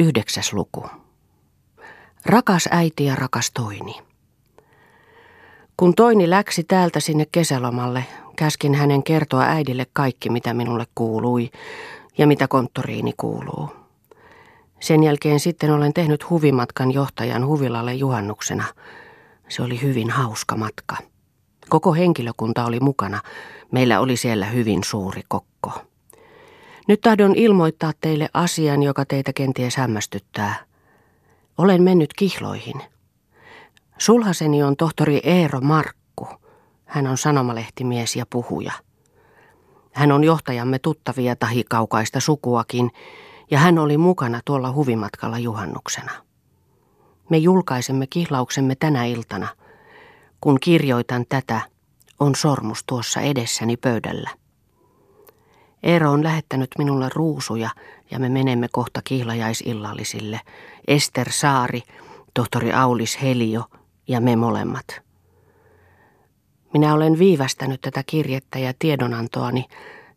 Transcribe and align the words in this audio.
Yhdeksäs 0.00 0.52
luku. 0.52 0.86
Rakas 2.26 2.68
äiti 2.70 3.04
ja 3.04 3.14
rakas 3.14 3.50
Toini. 3.50 3.94
Kun 5.76 5.94
Toini 5.94 6.30
läksi 6.30 6.64
täältä 6.64 7.00
sinne 7.00 7.26
kesälomalle, 7.32 8.04
käskin 8.36 8.74
hänen 8.74 9.02
kertoa 9.02 9.42
äidille 9.42 9.86
kaikki, 9.92 10.30
mitä 10.30 10.54
minulle 10.54 10.86
kuului 10.94 11.50
ja 12.18 12.26
mitä 12.26 12.48
konttoriini 12.48 13.12
kuuluu. 13.16 13.68
Sen 14.80 15.02
jälkeen 15.02 15.40
sitten 15.40 15.70
olen 15.70 15.92
tehnyt 15.92 16.30
huvimatkan 16.30 16.92
johtajan 16.92 17.46
huvilalle 17.46 17.94
juhannuksena. 17.94 18.64
Se 19.48 19.62
oli 19.62 19.82
hyvin 19.82 20.10
hauska 20.10 20.56
matka. 20.56 20.96
Koko 21.68 21.94
henkilökunta 21.94 22.64
oli 22.64 22.80
mukana. 22.80 23.20
Meillä 23.70 24.00
oli 24.00 24.16
siellä 24.16 24.46
hyvin 24.46 24.84
suuri 24.84 25.22
kokko. 25.28 25.91
Nyt 26.88 27.00
tahdon 27.00 27.34
ilmoittaa 27.36 27.92
teille 28.00 28.28
asian, 28.34 28.82
joka 28.82 29.04
teitä 29.04 29.32
kenties 29.32 29.76
hämmästyttää. 29.76 30.54
Olen 31.58 31.82
mennyt 31.82 32.14
kihloihin. 32.14 32.82
Sulhaseni 33.98 34.62
on 34.62 34.76
tohtori 34.76 35.20
Eero 35.24 35.60
Markku. 35.60 36.28
Hän 36.84 37.06
on 37.06 37.18
sanomalehtimies 37.18 38.16
ja 38.16 38.26
puhuja. 38.30 38.72
Hän 39.92 40.12
on 40.12 40.24
johtajamme 40.24 40.78
tuttavia 40.78 41.36
tahi 41.36 41.64
kaukaista 41.68 42.20
sukuakin, 42.20 42.90
ja 43.50 43.58
hän 43.58 43.78
oli 43.78 43.98
mukana 43.98 44.40
tuolla 44.44 44.72
huvimatkalla 44.72 45.38
juhannuksena. 45.38 46.12
Me 47.30 47.36
julkaisemme 47.38 48.06
kihlauksemme 48.06 48.74
tänä 48.74 49.04
iltana. 49.04 49.48
Kun 50.40 50.58
kirjoitan 50.60 51.24
tätä, 51.28 51.60
on 52.20 52.34
sormus 52.34 52.84
tuossa 52.86 53.20
edessäni 53.20 53.76
pöydällä. 53.76 54.30
Eero 55.82 56.10
on 56.10 56.24
lähettänyt 56.24 56.70
minulle 56.78 57.08
ruusuja 57.14 57.70
ja 58.10 58.18
me 58.18 58.28
menemme 58.28 58.68
kohta 58.72 59.00
kihlajaisillallisille. 59.04 60.40
Ester 60.88 61.32
Saari, 61.32 61.82
tohtori 62.34 62.72
Aulis 62.72 63.22
Helio 63.22 63.64
ja 64.08 64.20
me 64.20 64.36
molemmat. 64.36 65.00
Minä 66.74 66.94
olen 66.94 67.18
viivästänyt 67.18 67.80
tätä 67.80 68.02
kirjettä 68.06 68.58
ja 68.58 68.72
tiedonantoani, 68.78 69.64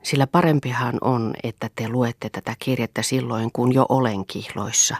sillä 0.03 0.27
parempihan 0.27 0.97
on, 1.01 1.33
että 1.43 1.69
te 1.75 1.89
luette 1.89 2.29
tätä 2.29 2.55
kirjettä 2.59 3.01
silloin, 3.01 3.51
kun 3.51 3.73
jo 3.73 3.85
olen 3.89 4.25
kihloissa. 4.25 4.95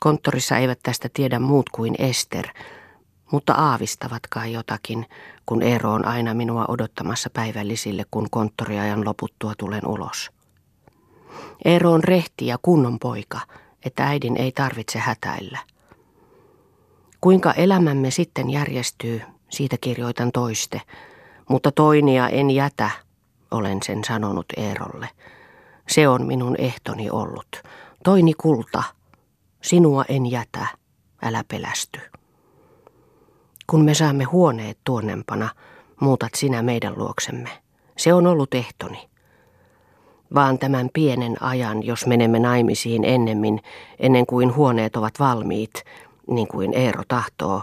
Konttorissa 0.00 0.56
eivät 0.56 0.78
tästä 0.82 1.08
tiedä 1.14 1.38
muut 1.38 1.68
kuin 1.68 1.94
Ester, 1.98 2.46
mutta 3.30 3.52
aavistavat 3.52 4.22
kai 4.30 4.52
jotakin, 4.52 5.06
kun 5.46 5.62
Eero 5.62 5.92
on 5.92 6.06
aina 6.06 6.34
minua 6.34 6.64
odottamassa 6.68 7.30
päivällisille, 7.30 8.04
kun 8.10 8.30
konttoriajan 8.30 9.04
loputtua 9.04 9.52
tulen 9.58 9.86
ulos. 9.86 10.30
Eero 11.64 11.92
on 11.92 12.04
rehti 12.04 12.46
ja 12.46 12.58
kunnon 12.62 12.98
poika, 12.98 13.40
että 13.84 14.06
äidin 14.06 14.36
ei 14.36 14.52
tarvitse 14.52 14.98
hätäillä. 14.98 15.58
Kuinka 17.20 17.52
elämämme 17.52 18.10
sitten 18.10 18.50
järjestyy, 18.50 19.22
siitä 19.50 19.76
kirjoitan 19.80 20.32
toiste, 20.32 20.80
mutta 21.48 21.72
toinia 21.72 22.28
en 22.28 22.50
jätä, 22.50 22.90
olen 23.50 23.78
sen 23.82 24.04
sanonut 24.04 24.46
Eerolle. 24.56 25.08
Se 25.88 26.08
on 26.08 26.26
minun 26.26 26.56
ehtoni 26.58 27.10
ollut. 27.10 27.62
Toini 28.04 28.34
kulta, 28.34 28.82
sinua 29.62 30.04
en 30.08 30.30
jätä, 30.30 30.66
älä 31.22 31.44
pelästy. 31.48 32.00
Kun 33.66 33.84
me 33.84 33.94
saamme 33.94 34.24
huoneet 34.24 34.78
tuonnempana, 34.84 35.48
muutat 36.00 36.34
sinä 36.34 36.62
meidän 36.62 36.98
luoksemme. 36.98 37.50
Se 37.96 38.12
on 38.12 38.26
ollut 38.26 38.54
ehtoni. 38.54 39.08
Vaan 40.34 40.58
tämän 40.58 40.90
pienen 40.92 41.42
ajan, 41.42 41.82
jos 41.82 42.06
menemme 42.06 42.38
naimisiin 42.38 43.04
ennemmin, 43.04 43.60
ennen 43.98 44.26
kuin 44.26 44.54
huoneet 44.54 44.96
ovat 44.96 45.20
valmiit, 45.20 45.84
niin 46.26 46.48
kuin 46.48 46.74
Eero 46.74 47.02
tahtoo, 47.08 47.62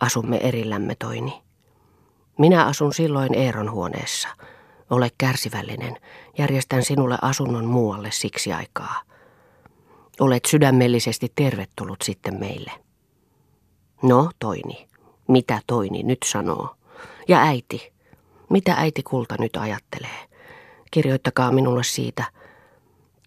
asumme 0.00 0.36
erillämme 0.36 0.94
toini. 0.98 1.42
Minä 2.38 2.64
asun 2.64 2.94
silloin 2.94 3.34
Eeron 3.34 3.70
huoneessa. 3.70 4.28
Ole 4.90 5.08
kärsivällinen, 5.18 5.96
järjestän 6.38 6.82
sinulle 6.82 7.18
asunnon 7.22 7.64
muualle 7.64 8.10
siksi 8.10 8.52
aikaa. 8.52 9.00
Olet 10.20 10.44
sydämellisesti 10.44 11.32
tervetullut 11.36 12.02
sitten 12.02 12.40
meille. 12.40 12.72
No, 14.02 14.30
Toini, 14.38 14.88
mitä 15.30 15.60
Toini 15.66 16.02
nyt 16.02 16.18
sanoo. 16.24 16.76
Ja 17.28 17.42
äiti, 17.42 17.92
mitä 18.50 18.74
äiti 18.74 19.02
kulta 19.02 19.34
nyt 19.38 19.56
ajattelee. 19.56 20.28
Kirjoittakaa 20.90 21.52
minulle 21.52 21.84
siitä. 21.84 22.24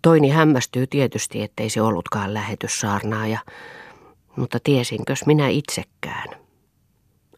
Toini 0.01 0.29
hämmästyy 0.29 0.87
tietysti, 0.87 1.41
ettei 1.41 1.69
se 1.69 1.81
ollutkaan 1.81 2.33
lähetyssaarnaaja, 2.33 3.39
mutta 4.35 4.59
tiesinkös 4.63 5.25
minä 5.25 5.47
itsekään. 5.47 6.29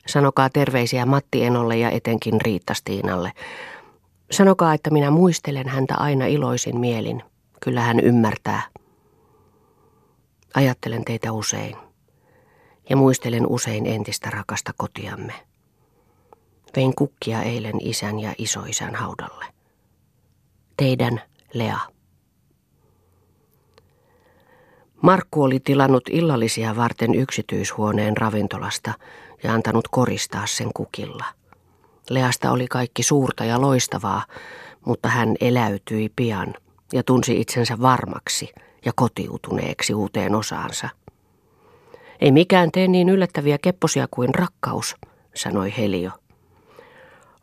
Sanokaa 0.07 0.49
terveisiä 0.49 1.05
Matti 1.05 1.43
Enolle 1.43 1.77
ja 1.77 1.89
etenkin 1.89 2.41
Riittastiinalle. 2.41 3.31
Sanokaa, 4.31 4.73
että 4.73 4.89
minä 4.89 5.11
muistelen 5.11 5.67
häntä 5.67 5.95
aina 5.97 6.25
iloisin 6.25 6.79
mielin. 6.79 7.23
Kyllä 7.61 7.81
hän 7.81 7.99
ymmärtää. 7.99 8.61
Ajattelen 10.55 11.05
teitä 11.05 11.31
usein 11.31 11.84
ja 12.89 12.95
muistelen 12.95 13.47
usein 13.47 13.85
entistä 13.85 14.29
rakasta 14.29 14.71
kotiamme. 14.77 15.33
Vein 16.75 16.95
kukkia 16.95 17.41
eilen 17.41 17.75
isän 17.79 18.19
ja 18.19 18.33
isoisän 18.37 18.95
haudalle. 18.95 19.45
Teidän 20.77 21.21
Lea. 21.53 21.79
Markku 25.01 25.43
oli 25.43 25.59
tilannut 25.59 26.03
illallisia 26.09 26.75
varten 26.75 27.15
yksityishuoneen 27.15 28.17
ravintolasta 28.17 28.93
ja 29.43 29.53
antanut 29.53 29.87
koristaa 29.87 30.47
sen 30.47 30.69
kukilla. 30.73 31.25
Leasta 32.09 32.51
oli 32.51 32.67
kaikki 32.67 33.03
suurta 33.03 33.45
ja 33.45 33.61
loistavaa, 33.61 34.25
mutta 34.85 35.09
hän 35.09 35.35
eläytyi 35.41 36.11
pian 36.15 36.53
ja 36.93 37.03
tunsi 37.03 37.41
itsensä 37.41 37.81
varmaksi 37.81 38.49
ja 38.85 38.91
kotiutuneeksi 38.95 39.93
uuteen 39.93 40.35
osaansa– 40.35 40.89
ei 42.21 42.31
mikään 42.31 42.71
tee 42.71 42.87
niin 42.87 43.09
yllättäviä 43.09 43.57
kepposia 43.57 44.07
kuin 44.11 44.35
rakkaus, 44.35 44.95
sanoi 45.35 45.73
Helio. 45.77 46.11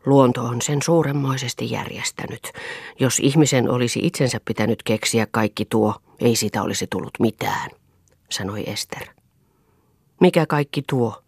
Luonto 0.05 0.41
on 0.41 0.61
sen 0.61 0.81
suuremmoisesti 0.81 1.71
järjestänyt. 1.71 2.51
Jos 2.99 3.19
ihmisen 3.19 3.69
olisi 3.69 3.99
itsensä 4.03 4.39
pitänyt 4.45 4.83
keksiä 4.83 5.27
kaikki 5.31 5.65
tuo, 5.65 5.95
ei 6.19 6.35
siitä 6.35 6.63
olisi 6.63 6.87
tullut 6.87 7.19
mitään, 7.19 7.69
sanoi 8.29 8.63
Ester. 8.69 9.07
Mikä 10.21 10.45
kaikki 10.45 10.83
tuo, 10.89 11.23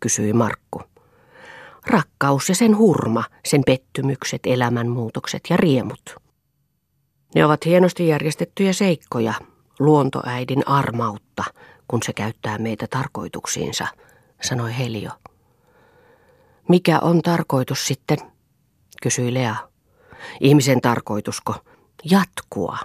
kysyi 0.00 0.32
Markku. 0.32 0.82
Rakkaus 1.86 2.48
ja 2.48 2.54
sen 2.54 2.78
hurma, 2.78 3.24
sen 3.44 3.62
pettymykset, 3.66 4.40
elämänmuutokset 4.44 5.42
ja 5.50 5.56
riemut. 5.56 6.16
Ne 7.34 7.44
ovat 7.44 7.64
hienosti 7.64 8.08
järjestettyjä 8.08 8.72
seikkoja, 8.72 9.34
luontoäidin 9.78 10.68
armautta, 10.68 11.44
kun 11.90 12.02
se 12.02 12.12
käyttää 12.12 12.58
meitä 12.58 12.86
tarkoituksiinsa, 12.90 13.86
sanoi 14.42 14.78
Helio. 14.78 15.10
Mikä 16.68 16.98
on 16.98 17.22
tarkoitus 17.22 17.86
sitten, 17.86 18.18
kysyi 19.02 19.34
Lea. 19.34 19.56
Ihmisen 20.40 20.80
tarkoitusko? 20.80 21.54
Jatkua. 22.10 22.78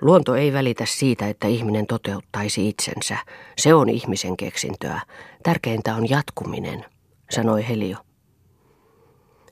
Luonto 0.00 0.34
ei 0.34 0.52
välitä 0.52 0.84
siitä, 0.86 1.28
että 1.28 1.48
ihminen 1.48 1.86
toteuttaisi 1.86 2.68
itsensä. 2.68 3.16
Se 3.58 3.74
on 3.74 3.88
ihmisen 3.88 4.36
keksintöä. 4.36 5.00
Tärkeintä 5.42 5.94
on 5.94 6.10
jatkuminen, 6.10 6.84
sanoi 7.30 7.68
Helio. 7.68 7.96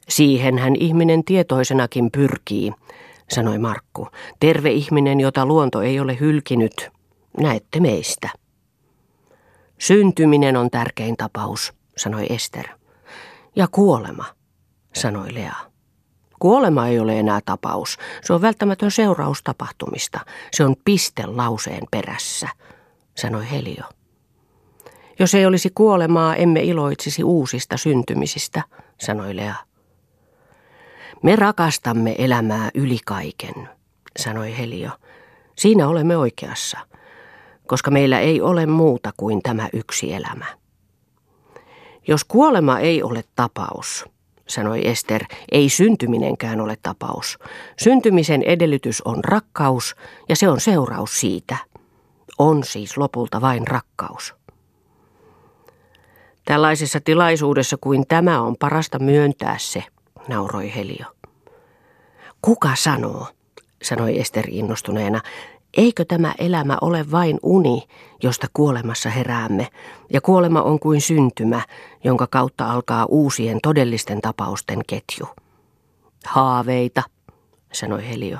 Siihenhän 0.09 0.76
ihminen 0.76 1.25
tietoisenakin 1.25 2.10
pyrkii, 2.10 2.72
sanoi 3.31 3.59
Markku. 3.59 4.09
Terve 4.41 4.70
ihminen, 4.70 5.20
jota 5.20 5.47
luonto 5.47 5.82
ei 5.82 6.00
ole 6.00 6.20
hylkinyt. 6.20 6.91
Näette 7.41 7.81
meistä. 7.81 8.41
Syntyminen 9.78 10.56
on 10.56 10.70
tärkein 10.70 11.16
tapaus, 11.16 11.72
sanoi 11.96 12.26
Ester. 12.30 12.69
Ja 13.56 13.69
kuolema, 13.70 14.24
sanoi 14.94 15.34
Lea. 15.34 15.56
Kuolema 16.38 16.86
ei 16.86 16.98
ole 16.98 17.19
enää 17.19 17.40
tapaus. 17.44 17.98
Se 18.22 18.32
on 18.32 18.42
välttämätön 18.42 18.90
seuraus 18.90 19.42
tapahtumista. 19.42 20.20
Se 20.52 20.64
on 20.64 20.76
piste 20.84 21.26
lauseen 21.26 21.82
perässä, 21.90 22.48
sanoi 23.16 23.50
Helio. 23.50 23.84
Jos 25.19 25.34
ei 25.34 25.46
olisi 25.46 25.70
kuolemaa, 25.75 26.36
emme 26.36 26.62
iloitsisi 26.62 27.25
uusista 27.25 27.76
syntymisistä, 27.76 28.62
sanoi 29.00 29.36
Lea. 29.36 29.54
Me 31.22 31.36
rakastamme 31.36 32.14
elämää 32.18 32.70
yli 32.75 32.98
kaiken, 33.04 33.68
sanoi 34.18 34.58
Helio. 34.58 34.90
Siinä 35.58 35.88
olemme 35.88 36.16
oikeassa– 36.16 36.78
koska 37.72 37.90
meillä 37.90 38.20
ei 38.20 38.40
ole 38.40 38.66
muuta 38.66 39.10
kuin 39.16 39.42
tämä 39.42 39.69
yksi 39.72 40.12
elämä. 40.12 40.44
Jos 42.08 42.24
kuolema 42.24 42.78
ei 42.78 43.02
ole 43.02 43.24
tapaus, 43.36 44.04
sanoi 44.48 44.88
Ester, 44.88 45.24
ei 45.52 45.69
syntyminenkään 45.69 46.60
ole 46.60 46.76
tapaus. 46.82 47.38
Syntymisen 47.78 48.42
edellytys 48.42 49.02
on 49.02 49.24
rakkaus 49.24 49.96
ja 50.28 50.36
se 50.36 50.48
on 50.48 50.60
seuraus 50.60 51.20
siitä. 51.20 51.56
On 52.38 52.64
siis 52.64 52.96
lopulta 52.96 53.40
vain 53.40 53.66
rakkaus. 53.66 54.34
Tällaisessa 56.44 57.00
tilaisuudessa 57.00 57.76
kuin 57.80 58.06
tämä 58.06 58.40
on 58.40 58.56
parasta 58.56 58.98
myöntää 58.98 59.56
se, 59.58 59.84
nauroi 60.28 60.75
Helio. 60.75 61.06
Kuka 62.42 62.70
sanoo, 62.75 63.26
sanoi 63.82 64.20
Ester 64.20 64.44
innostuneena, 64.48 65.20
eikö 65.76 66.04
tämä 66.04 66.34
elämä 66.38 66.78
ole 66.80 67.10
vain 67.10 67.38
uni, 67.42 67.82
josta 68.22 68.46
kuolemassa 68.52 69.10
heräämme, 69.10 69.69
ja 70.10 70.20
kuolema 70.20 70.62
on 70.62 70.80
kuin 70.80 71.00
syntymä, 71.00 71.62
jonka 72.04 72.26
kautta 72.26 72.70
alkaa 72.70 73.06
uusien 73.06 73.58
todellisten 73.62 74.20
tapausten 74.20 74.78
ketju. 74.86 75.26
Haaveita, 76.26 77.02
sanoi 77.72 78.08
Helio. 78.08 78.38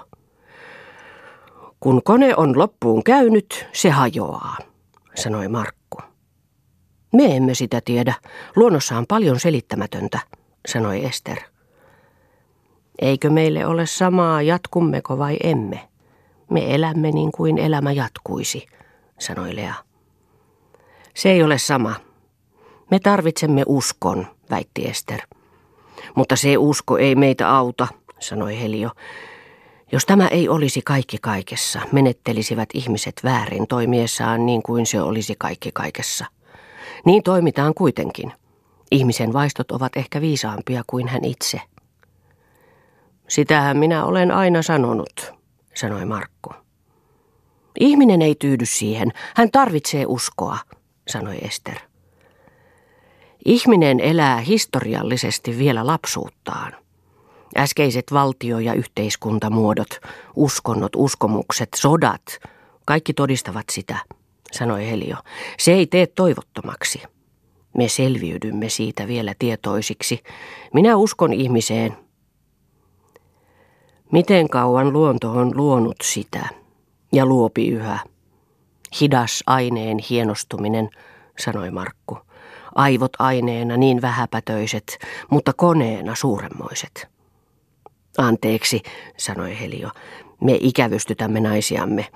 Kun 1.81 2.02
kone 2.02 2.37
on 2.37 2.58
loppuun 2.58 3.05
käynyt, 3.05 3.67
se 3.73 3.90
hajoaa, 3.90 4.56
sanoi 5.14 5.49
Markku. 5.49 5.99
Me 7.12 7.37
emme 7.37 7.55
sitä 7.55 7.81
tiedä. 7.85 8.14
Luonnossa 8.56 8.99
on 8.99 9.06
paljon 9.06 9.40
selittämätöntä, 9.40 10.19
sanoi 10.69 11.05
Ester. 11.05 11.38
Eikö 12.99 13.31
meille 13.31 13.67
ole 13.67 13.87
samaa, 13.87 14.43
jatkummeko 14.43 15.19
vai 15.19 15.37
emme? 15.43 15.88
Me 16.52 16.75
elämme 16.75 17.10
niin 17.10 17.32
kuin 17.32 17.58
elämä 17.58 17.93
jatkuisi, 17.93 18.66
sanoi 19.19 19.56
Lea. 19.56 19.75
Se 21.14 21.31
ei 21.31 21.43
ole 21.43 21.58
sama. 21.58 21.94
Me 22.90 22.99
tarvitsemme 22.99 23.62
uskon, 23.66 24.26
väitti 24.50 24.88
Ester. 24.88 25.20
Mutta 26.14 26.37
se 26.37 26.56
usko 26.56 26.99
ei 26.99 27.14
meitä 27.14 27.56
auta, 27.56 27.88
sanoi 28.19 28.60
Helio. 28.60 28.90
Jos 29.93 30.06
tämä 30.06 30.28
ei 30.28 30.49
olisi 30.49 30.82
kaikki 30.84 31.19
kaikessa, 31.20 31.81
menettelisivät 31.93 32.69
ihmiset 32.75 33.20
väärin 33.25 33.66
toimiessaan 33.66 34.46
niin 34.46 34.62
kuin 34.62 34.87
se 34.87 35.00
olisi 35.00 35.34
kaikki 35.38 35.72
kaikessa. 35.72 36.26
Niin 37.04 37.22
toimitaan 37.22 37.75
kuitenkin. 37.75 38.32
Ihmisen 38.90 39.32
vaistot 39.32 39.70
ovat 39.70 39.96
ehkä 39.96 40.20
viisaampia 40.20 40.82
kuin 40.87 41.08
hän 41.08 41.25
itse. 41.25 41.60
Sitähän 43.28 43.76
minä 43.76 44.04
olen 44.04 44.31
aina 44.31 44.62
sanonut, 44.62 45.42
sanoi 45.75 46.05
Markku. 46.05 46.51
Ihminen 47.81 48.23
ei 48.23 48.35
tyydy 48.35 48.67
siihen, 48.67 49.13
hän 49.37 49.51
tarvitsee 49.51 50.05
uskoa, 50.07 50.59
sanoi 51.09 51.39
Ester. 51.43 51.77
Ihminen 53.45 54.01
elää 54.01 54.37
historiallisesti 54.41 55.59
vielä 55.59 55.87
lapsuuttaan. 55.87 56.73
Äskeiset 57.57 58.05
valtio- 58.13 58.59
ja 58.59 58.75
yhteiskuntamuodot, 58.75 60.01
uskonnot, 60.37 60.93
uskomukset, 60.97 61.69
sodat, 61.77 62.39
kaikki 62.85 63.15
todistavat 63.15 63.65
sitä, 63.71 63.99
sanoi 64.53 64.91
Helio. 64.91 65.17
Se 65.59 65.73
ei 65.73 65.87
tee 65.87 66.07
toivottomaksi. 66.07 67.03
Me 67.77 67.89
selviydymme 67.89 68.69
siitä 68.69 69.09
vielä 69.09 69.35
tietoisiksi. 69.39 70.23
Minä 70.75 70.97
uskon 70.97 71.33
ihmiseen. 71.33 71.97
Miten 74.12 74.49
kauan 74.49 74.93
luonto 74.93 75.31
on 75.31 75.56
luonut 75.56 75.97
sitä 76.03 76.49
ja 77.12 77.26
luopi 77.26 77.69
yhä? 77.69 77.99
Hidas 79.00 79.43
aineen 79.47 79.99
hienostuminen, 80.11 80.91
sanoi 81.38 81.70
Markku. 81.70 82.19
Aivot 82.75 83.12
aineena 83.19 83.76
niin 83.76 84.03
vähäpätöiset, 84.03 84.99
mutta 85.31 85.53
koneena 85.53 86.14
suuremmoiset. 86.14 87.09
Anteeksi, 88.19 88.82
sanoi 89.17 89.61
Helio. 89.61 89.91
Me 90.41 90.59
ikävystytämme 90.61 91.41
naisiamme. 91.41 92.06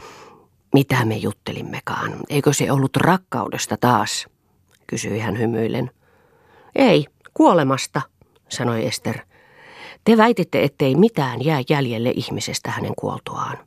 Mitä 0.74 1.04
me 1.04 1.16
juttelimmekaan? 1.16 2.12
Eikö 2.28 2.52
se 2.52 2.72
ollut 2.72 2.96
rakkaudesta 2.96 3.76
taas? 3.76 4.26
kysyi 4.86 5.18
hän 5.18 5.38
hymyillen. 5.38 5.90
Ei, 6.74 7.06
kuolemasta, 7.34 8.02
sanoi 8.48 8.86
Ester. 8.86 9.18
Te 10.06 10.16
väititte, 10.16 10.62
ettei 10.62 10.94
mitään 10.94 11.44
jää 11.44 11.62
jäljelle 11.70 12.12
ihmisestä 12.16 12.70
hänen 12.70 12.92
kuoltuaan. 12.98 13.58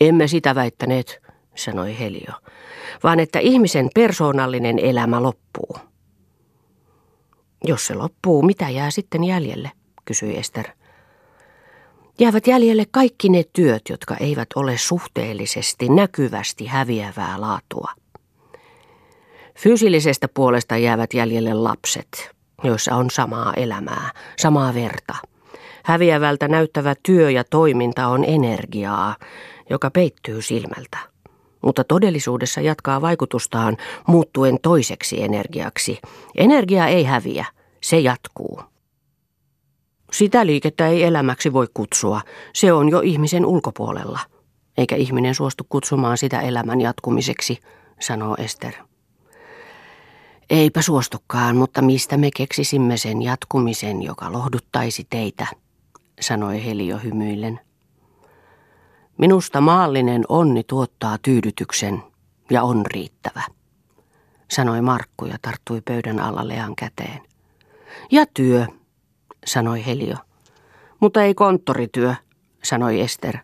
Emme 0.00 0.28
sitä 0.28 0.54
väittäneet, 0.54 1.22
sanoi 1.54 1.98
Helio, 1.98 2.32
vaan 3.02 3.20
että 3.20 3.38
ihmisen 3.38 3.88
persoonallinen 3.94 4.78
elämä 4.78 5.22
loppuu. 5.22 5.76
Jos 7.64 7.86
se 7.86 7.94
loppuu, 7.94 8.42
mitä 8.42 8.68
jää 8.68 8.90
sitten 8.90 9.24
jäljelle, 9.24 9.70
kysyi 10.04 10.36
Ester. 10.36 10.66
Jäävät 12.18 12.46
jäljelle 12.46 12.84
kaikki 12.90 13.28
ne 13.28 13.44
työt, 13.52 13.82
jotka 13.88 14.16
eivät 14.16 14.48
ole 14.56 14.78
suhteellisesti, 14.78 15.88
näkyvästi 15.88 16.66
häviävää 16.66 17.40
laatua. 17.40 17.90
Fyysillisestä 19.58 20.28
puolesta 20.28 20.76
jäävät 20.76 21.14
jäljelle 21.14 21.54
lapset, 21.54 22.30
joissa 22.64 22.96
on 22.96 23.10
samaa 23.10 23.54
elämää, 23.54 24.10
samaa 24.38 24.74
verta. 24.74 25.31
Häviävältä 25.84 26.48
näyttävä 26.48 26.94
työ 27.02 27.30
ja 27.30 27.44
toiminta 27.44 28.06
on 28.06 28.24
energiaa, 28.24 29.16
joka 29.70 29.90
peittyy 29.90 30.42
silmältä. 30.42 30.98
Mutta 31.62 31.84
todellisuudessa 31.84 32.60
jatkaa 32.60 33.00
vaikutustaan 33.00 33.76
muuttuen 34.06 34.58
toiseksi 34.62 35.22
energiaksi. 35.22 35.98
Energia 36.36 36.86
ei 36.86 37.04
häviä, 37.04 37.44
se 37.82 37.98
jatkuu. 37.98 38.62
Sitä 40.12 40.46
liikettä 40.46 40.88
ei 40.88 41.02
elämäksi 41.02 41.52
voi 41.52 41.66
kutsua. 41.74 42.20
Se 42.52 42.72
on 42.72 42.88
jo 42.88 43.00
ihmisen 43.00 43.46
ulkopuolella. 43.46 44.18
Eikä 44.78 44.96
ihminen 44.96 45.34
suostu 45.34 45.66
kutsumaan 45.68 46.18
sitä 46.18 46.40
elämän 46.40 46.80
jatkumiseksi, 46.80 47.58
sanoo 48.00 48.36
Ester. 48.38 48.72
Eipä 50.50 50.82
suostukaan, 50.82 51.56
mutta 51.56 51.82
mistä 51.82 52.16
me 52.16 52.30
keksisimme 52.36 52.96
sen 52.96 53.22
jatkumisen, 53.22 54.02
joka 54.02 54.32
lohduttaisi 54.32 55.06
teitä, 55.10 55.46
sanoi 56.20 56.64
Helio 56.64 56.98
hymyillen. 56.98 57.60
Minusta 59.18 59.60
maallinen 59.60 60.24
onni 60.28 60.62
tuottaa 60.66 61.18
tyydytyksen 61.22 62.02
ja 62.50 62.62
on 62.62 62.86
riittävä, 62.86 63.42
sanoi 64.50 64.82
Markku 64.82 65.24
ja 65.24 65.36
tarttui 65.42 65.80
pöydän 65.80 66.20
alla 66.20 66.48
Lean 66.48 66.76
käteen. 66.76 67.22
Ja 68.10 68.26
työ, 68.34 68.66
sanoi 69.46 69.86
Helio. 69.86 70.16
Mutta 71.00 71.22
ei 71.22 71.34
konttorityö, 71.34 72.14
sanoi 72.62 73.00
Ester. 73.00 73.38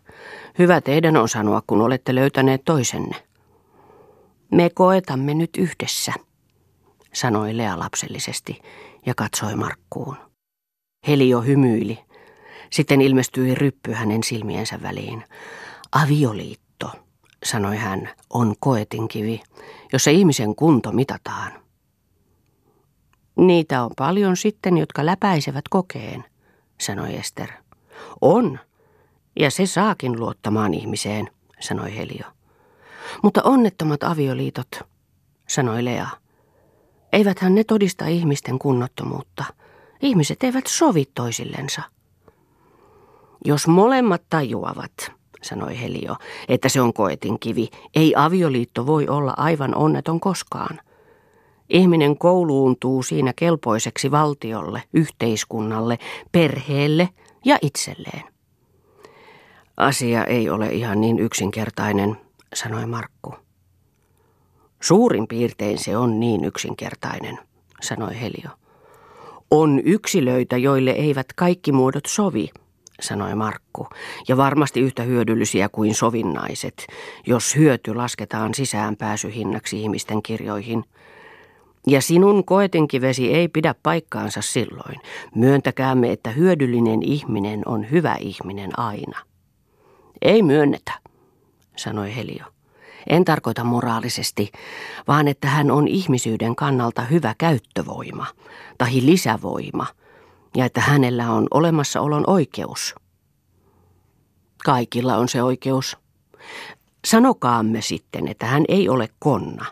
Hyvä 0.59 0.81
teidän 0.81 1.17
on 1.17 1.29
sanoa, 1.29 1.61
kun 1.67 1.81
olette 1.81 2.15
löytäneet 2.15 2.61
toisenne. 2.65 3.15
Me 4.51 4.69
koetamme 4.69 5.33
nyt 5.33 5.49
yhdessä, 5.57 6.13
sanoi 7.13 7.57
Lea 7.57 7.79
lapsellisesti 7.79 8.61
ja 9.05 9.13
katsoi 9.15 9.55
Markkuun. 9.55 10.17
Helio 11.07 11.41
hymyili. 11.41 11.99
Sitten 12.71 13.01
ilmestyi 13.01 13.55
ryppy 13.55 13.91
hänen 13.91 14.23
silmiensä 14.23 14.81
väliin. 14.81 15.23
Avioliitto, 15.91 16.91
sanoi 17.45 17.77
hän, 17.77 18.09
on 18.29 18.55
koetinkivi, 18.59 19.41
jossa 19.93 20.11
ihmisen 20.11 20.55
kunto 20.55 20.91
mitataan. 20.91 21.51
Niitä 23.37 23.83
on 23.83 23.91
paljon 23.97 24.37
sitten, 24.37 24.77
jotka 24.77 25.05
läpäisevät 25.05 25.67
kokeen, 25.69 26.25
sanoi 26.81 27.15
Ester. 27.15 27.49
On, 28.21 28.59
ja 29.39 29.51
se 29.51 29.65
saakin 29.65 30.19
luottamaan 30.19 30.73
ihmiseen, 30.73 31.29
sanoi 31.59 31.97
Helio. 31.97 32.25
Mutta 33.23 33.43
onnettomat 33.43 34.03
avioliitot, 34.03 34.67
sanoi 35.47 35.85
Lea. 35.85 36.07
Eiväthän 37.13 37.55
ne 37.55 37.63
todista 37.63 38.07
ihmisten 38.07 38.59
kunnottomuutta. 38.59 39.43
Ihmiset 40.01 40.43
eivät 40.43 40.67
sovi 40.67 41.05
toisillensa. 41.15 41.81
Jos 43.45 43.67
molemmat 43.67 44.21
tajuavat, 44.29 45.11
sanoi 45.41 45.79
Helio, 45.79 46.15
että 46.47 46.69
se 46.69 46.81
on 46.81 46.93
koetin 46.93 47.39
kivi, 47.39 47.69
ei 47.95 48.13
avioliitto 48.15 48.85
voi 48.85 49.07
olla 49.07 49.33
aivan 49.37 49.75
onneton 49.75 50.19
koskaan. 50.19 50.79
Ihminen 51.69 52.17
kouluuntuu 52.17 53.03
siinä 53.03 53.33
kelpoiseksi 53.35 54.11
valtiolle, 54.11 54.83
yhteiskunnalle, 54.93 55.99
perheelle 56.31 57.09
ja 57.45 57.57
itselleen. 57.61 58.23
Asia 59.77 60.25
ei 60.25 60.49
ole 60.49 60.67
ihan 60.67 61.01
niin 61.01 61.19
yksinkertainen, 61.19 62.17
sanoi 62.53 62.85
Markku. 62.85 63.33
Suurin 64.81 65.27
piirtein 65.27 65.77
se 65.77 65.97
on 65.97 66.19
niin 66.19 66.45
yksinkertainen, 66.45 67.39
sanoi 67.81 68.21
Helio. 68.21 68.49
On 69.51 69.79
yksilöitä, 69.79 70.57
joille 70.57 70.91
eivät 70.91 71.27
kaikki 71.35 71.71
muodot 71.71 72.05
sovi, 72.05 72.49
sanoi 72.99 73.35
Markku, 73.35 73.87
ja 74.27 74.37
varmasti 74.37 74.79
yhtä 74.79 75.03
hyödyllisiä 75.03 75.69
kuin 75.69 75.95
sovinnaiset, 75.95 76.87
jos 77.27 77.55
hyöty 77.55 77.95
lasketaan 77.95 78.53
sisäänpääsyhinnaksi 78.53 79.81
ihmisten 79.81 80.23
kirjoihin– 80.23 80.83
ja 81.87 82.01
sinun 82.01 82.45
koetinkivesi 82.45 83.33
ei 83.33 83.47
pidä 83.47 83.75
paikkaansa 83.83 84.41
silloin. 84.41 84.95
Myöntäkäämme, 85.35 86.11
että 86.11 86.31
hyödyllinen 86.31 87.03
ihminen 87.03 87.61
on 87.65 87.91
hyvä 87.91 88.15
ihminen 88.19 88.79
aina. 88.79 89.19
Ei 90.21 90.43
myönnetä, 90.43 90.91
sanoi 91.75 92.15
Helio. 92.15 92.45
En 93.07 93.25
tarkoita 93.25 93.63
moraalisesti, 93.63 94.51
vaan 95.07 95.27
että 95.27 95.47
hän 95.47 95.71
on 95.71 95.87
ihmisyyden 95.87 96.55
kannalta 96.55 97.01
hyvä 97.01 97.35
käyttövoima, 97.37 98.25
tahi 98.77 99.05
lisävoima, 99.05 99.87
ja 100.55 100.65
että 100.65 100.81
hänellä 100.81 101.31
on 101.31 101.47
olemassaolon 101.51 102.23
oikeus. 102.27 102.95
Kaikilla 104.65 105.15
on 105.17 105.29
se 105.29 105.43
oikeus. 105.43 105.97
Sanokaamme 107.05 107.81
sitten, 107.81 108.27
että 108.27 108.45
hän 108.45 108.65
ei 108.67 108.89
ole 108.89 109.09
konna, 109.19 109.65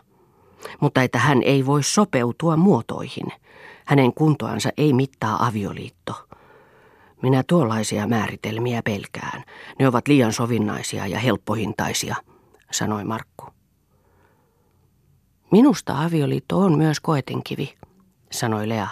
mutta 0.80 1.02
että 1.02 1.18
hän 1.18 1.42
ei 1.42 1.66
voi 1.66 1.82
sopeutua 1.82 2.56
muotoihin. 2.56 3.26
Hänen 3.84 4.14
kuntoansa 4.14 4.70
ei 4.76 4.92
mittaa 4.92 5.46
avioliitto. 5.46 6.28
Minä 7.22 7.42
tuollaisia 7.42 8.06
määritelmiä 8.06 8.82
pelkään. 8.82 9.44
Ne 9.78 9.88
ovat 9.88 10.08
liian 10.08 10.32
sovinnaisia 10.32 11.06
ja 11.06 11.18
helppohintaisia, 11.18 12.16
sanoi 12.70 13.04
Markku. 13.04 13.44
Minusta 15.50 16.04
avioliitto 16.04 16.58
on 16.58 16.78
myös 16.78 17.00
koetinkivi, 17.00 17.74
sanoi 18.30 18.68
Lea. 18.68 18.88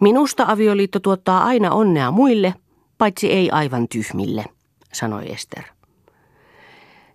Minusta 0.00 0.44
avioliitto 0.48 1.00
tuottaa 1.00 1.44
aina 1.44 1.70
onnea 1.70 2.10
muille, 2.10 2.54
paitsi 2.98 3.32
ei 3.32 3.50
aivan 3.50 3.88
tyhmille, 3.88 4.44
sanoi 4.92 5.32
Ester. 5.32 5.62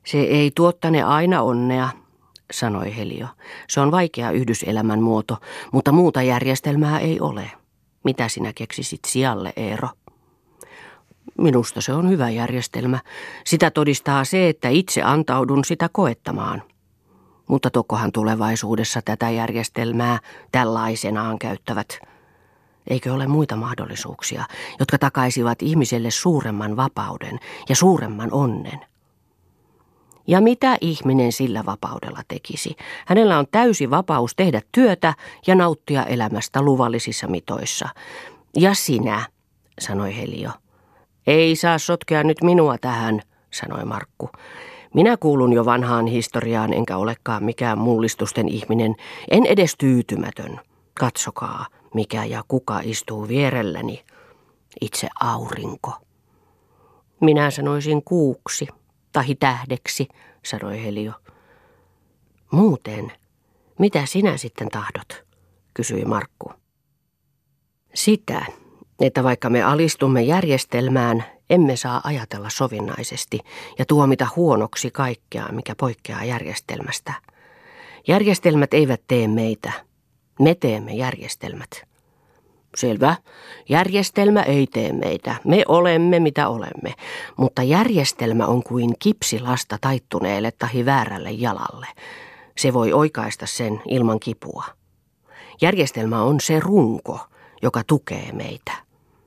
Se 0.06 0.18
ei 0.22 0.52
tuottane 0.56 1.04
aina 1.04 1.42
onnea, 1.42 1.90
sanoi 2.54 2.96
Helio. 2.96 3.28
Se 3.70 3.80
on 3.80 3.92
vaikea 3.92 4.32
yhdyselämän 4.32 5.02
muoto, 5.02 5.38
mutta 5.72 5.92
muuta 5.92 6.22
järjestelmää 6.22 7.00
ei 7.00 7.20
ole. 7.20 7.52
Mitä 8.04 8.28
sinä 8.28 8.54
keksisit 8.56 9.00
sijalle, 9.08 9.54
Eero? 9.56 9.90
Minusta 11.38 11.82
se 11.82 11.94
on 11.94 12.10
hyvä 12.10 12.30
järjestelmä. 12.30 13.00
Sitä 13.46 13.72
todistaa 13.72 14.26
se, 14.26 14.50
että 14.50 14.70
itse 14.70 15.02
antaudun 15.02 15.66
sitä 15.66 15.90
koettamaan. 15.92 16.64
Mutta 17.48 17.70
tokohan 17.70 18.12
tulevaisuudessa 18.12 19.02
tätä 19.06 19.30
järjestelmää 19.30 20.20
tällaisenaan 20.52 21.40
käyttävät. 21.40 22.00
Eikö 22.88 23.14
ole 23.14 23.28
muita 23.28 23.56
mahdollisuuksia, 23.56 24.44
jotka 24.80 24.98
takaisivat 24.98 25.62
ihmiselle 25.62 26.12
suuremman 26.12 26.78
vapauden 26.78 27.40
ja 27.70 27.76
suuremman 27.76 28.30
onnen? 28.34 28.80
Ja 30.28 30.42
mitä 30.42 30.78
ihminen 30.82 31.32
sillä 31.32 31.66
vapaudella 31.66 32.22
tekisi? 32.28 32.76
Hänellä 33.06 33.40
on 33.40 33.46
täysi 33.52 33.90
vapaus 33.90 34.36
tehdä 34.36 34.62
työtä 34.72 35.14
ja 35.48 35.56
nauttia 35.56 36.04
elämästä 36.04 36.62
luvallisissa 36.62 37.28
mitoissa. 37.28 37.90
Ja 38.56 38.74
sinä, 38.74 39.26
sanoi 39.80 40.18
Helio. 40.18 40.50
Ei 41.28 41.56
saa 41.56 41.78
sotkea 41.78 42.24
nyt 42.24 42.44
minua 42.44 42.78
tähän, 42.78 43.22
sanoi 43.54 43.86
Markku. 43.86 44.30
Minä 44.94 45.18
kuulun 45.18 45.54
jo 45.54 45.66
vanhaan 45.66 46.08
historiaan 46.08 46.74
enkä 46.74 46.98
olekaan 46.98 47.44
mikään 47.44 47.78
mullistusten 47.78 48.50
ihminen, 48.50 48.96
en 49.32 49.46
edes 49.46 49.76
tyytymätön. 49.78 50.60
Katsokaa, 51.00 51.66
mikä 51.96 52.26
ja 52.26 52.44
kuka 52.48 52.80
istuu 52.84 53.28
vierelläni. 53.28 54.04
Itse 54.82 55.08
aurinko. 55.20 55.94
Minä 57.22 57.52
sanoisin 57.52 58.04
kuuksi, 58.04 58.68
tahi 59.12 59.36
tähdeksi, 59.36 60.08
sanoi 60.46 60.84
Helio. 60.84 61.14
Muuten, 62.52 63.12
mitä 63.80 64.06
sinä 64.06 64.38
sitten 64.38 64.70
tahdot, 64.70 65.26
kysyi 65.74 66.06
Markku. 66.06 66.54
Sitä, 67.94 68.46
että 69.00 69.24
vaikka 69.24 69.50
me 69.50 69.64
alistumme 69.64 70.22
järjestelmään, 70.22 71.24
emme 71.50 71.76
saa 71.76 72.02
ajatella 72.04 72.50
sovinnaisesti 72.50 73.40
ja 73.80 73.86
tuomita 73.86 74.28
huonoksi 74.36 74.92
kaikkea, 74.92 75.48
mikä 75.52 75.76
poikkeaa 75.76 76.24
järjestelmästä. 76.24 77.14
Järjestelmät 78.08 78.74
eivät 78.74 79.02
tee 79.08 79.28
meitä. 79.28 79.72
Me 80.40 80.56
teemme 80.56 80.94
järjestelmät. 80.94 81.70
Selvä. 82.76 83.16
Järjestelmä 83.70 84.42
ei 84.42 84.68
tee 84.68 84.94
meitä. 84.94 85.36
Me 85.44 85.64
olemme 85.68 86.20
mitä 86.20 86.48
olemme. 86.48 86.94
Mutta 87.38 87.64
järjestelmä 87.64 88.46
on 88.46 88.64
kuin 88.64 88.94
kipsilasta 89.00 89.78
taittuneelle 89.82 90.52
tahi 90.52 90.86
väärälle 90.86 91.32
jalalle. 91.32 91.88
Se 92.58 92.74
voi 92.74 92.94
oikaista 92.94 93.46
sen 93.46 93.82
ilman 93.90 94.20
kipua. 94.20 94.64
Järjestelmä 95.62 96.24
on 96.24 96.40
se 96.40 96.60
runko, 96.60 97.20
joka 97.62 97.84
tukee 97.88 98.32
meitä. 98.32 98.72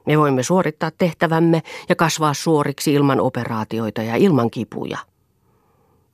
Me 0.06 0.18
voimme 0.18 0.42
suorittaa 0.42 0.90
tehtävämme 0.98 1.62
ja 1.88 1.96
kasvaa 1.96 2.34
suoriksi 2.34 2.94
ilman 2.94 3.20
operaatioita 3.20 4.02
ja 4.02 4.16
ilman 4.16 4.50
kipuja. 4.50 4.98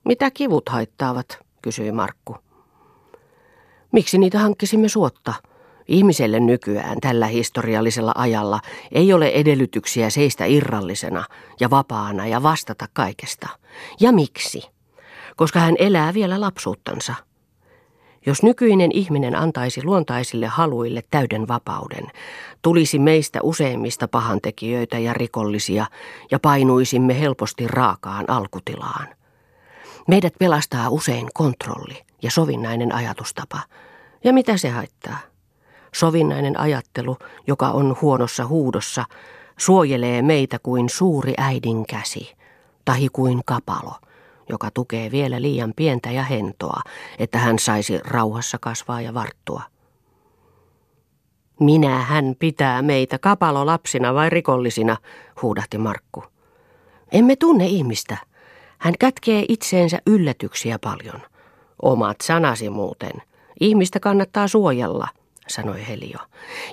Mitä 0.05 0.31
kivut 0.31 0.69
haittaavat, 0.69 1.39
kysyi 1.63 1.93
Markku. 1.93 2.37
Miksi 3.95 4.19
niitä 4.19 4.39
hankkisimme 4.39 4.89
suotta? 4.89 5.35
Ihmiselle 5.89 6.41
nykyään 6.41 7.01
tällä 7.01 7.27
historiallisella 7.27 8.13
ajalla 8.17 8.61
ei 8.93 9.13
ole 9.13 9.29
edellytyksiä 9.29 10.11
seistä 10.11 10.45
irrallisena 10.45 11.25
ja 11.61 11.71
vapaana 11.71 12.27
ja 12.27 12.43
vastata 12.43 12.87
kaikesta. 12.93 13.49
Ja 14.01 14.13
miksi? 14.13 14.63
Koska 15.37 15.61
hän 15.61 15.75
elää 15.79 16.15
vielä 16.15 16.41
lapsuuttansa. 16.41 17.15
Jos 18.27 18.43
nykyinen 18.43 18.91
ihminen 18.93 19.37
antaisi 19.37 19.85
luontaisille 19.85 20.47
haluille 20.47 21.03
täyden 21.11 21.49
vapauden, 21.49 22.07
tulisi 22.63 22.99
meistä 22.99 23.39
useimmista 23.43 24.09
pahantekijöitä 24.09 24.99
ja 24.99 25.13
rikollisia 25.13 25.87
ja 26.31 26.39
painuisimme 26.39 27.21
helposti 27.21 27.69
raakaan 27.69 28.31
alkutilaan. 28.31 29.09
Meidät 30.09 30.35
pelastaa 30.39 30.89
usein 30.89 31.29
kontrolli 31.35 32.05
ja 32.25 32.31
sovinnainen 32.31 32.95
ajatustapa. 32.95 33.61
Ja 34.25 34.33
mitä 34.33 34.57
se 34.57 34.69
haittaa? 34.69 35.19
Sovinnainen 35.95 36.61
ajattelu, 36.61 37.17
joka 37.47 37.71
on 37.71 37.97
huonossa 38.01 38.47
huudossa, 38.47 39.05
suojelee 39.57 40.23
meitä 40.23 40.59
kuin 40.59 40.89
suuri 40.89 41.35
äidin 41.39 41.87
käsi, 41.87 42.35
tahi 42.85 43.09
kuin 43.13 43.43
kapalo– 43.45 43.95
joka 44.49 44.71
tukee 44.71 45.11
vielä 45.11 45.43
liian 45.43 45.73
pientä 45.77 46.11
ja 46.11 46.23
hentoa, 46.23 46.81
että 47.19 47.39
hän 47.39 47.59
saisi 47.59 47.99
rauhassa 47.99 48.59
kasvaa 48.61 49.01
ja 49.01 49.15
varttua. 49.15 49.63
Minä 51.61 51.99
hän 51.99 52.35
pitää 52.39 52.83
meitä 52.83 53.19
kapalolapsina 53.19 54.15
vai 54.15 54.31
rikollisina, 54.31 54.97
huudahti 55.43 55.79
Markku. 55.79 56.25
Emme 57.13 57.37
tunne 57.37 57.67
ihmistä. 57.67 58.17
Hän 58.79 58.95
kätkee 59.01 59.45
itseensä 59.49 59.99
yllätyksiä 60.07 60.79
paljon. 60.79 61.21
Omat 61.83 62.17
sanasi 62.21 62.71
muuten. 62.71 63.13
Ihmistä 63.61 64.01
kannattaa 64.01 64.49
suojella, 64.49 65.09
sanoi 65.49 65.87
Helio. 65.89 66.19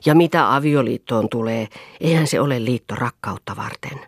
Ja 0.05 0.15
mitä 0.15 0.55
avioliittoon 0.55 1.29
tulee, 1.29 1.67
eihän 2.01 2.27
se 2.27 2.39
ole 2.39 2.65
liitto 2.65 2.95
rakkautta 2.95 3.55
varten. 3.55 3.99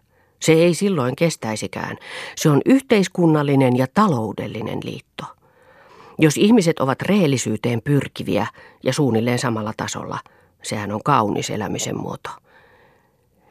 Se 0.41 0.53
ei 0.53 0.73
silloin 0.73 1.15
kestäisikään. 1.15 1.97
Se 2.35 2.49
on 2.49 2.61
yhteiskunnallinen 2.65 3.77
ja 3.77 3.87
taloudellinen 3.93 4.79
liitto. 4.83 5.23
Jos 6.19 6.37
ihmiset 6.37 6.79
ovat 6.79 7.01
rehellisyyteen 7.01 7.81
pyrkiviä 7.81 8.47
ja 8.83 8.93
suunnilleen 8.93 9.39
samalla 9.39 9.73
tasolla, 9.77 10.19
sehän 10.63 10.91
on 10.91 11.03
kaunis 11.03 11.49
elämisen 11.49 11.97
muoto. 11.97 12.29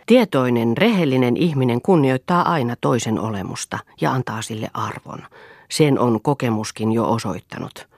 Tietoinen, 0.07 0.77
rehellinen 0.77 1.37
ihminen 1.37 1.83
kunnioittaa 1.83 2.53
aina 2.53 2.77
toisen 2.81 3.19
olemusta 3.19 3.79
ja 4.01 4.13
antaa 4.13 4.43
sille 4.43 4.71
arvon. 4.75 5.23
Sen 5.73 5.99
on 5.99 6.23
kokemuskin 6.23 6.93
jo 6.93 7.11
osoittanut. 7.11 7.89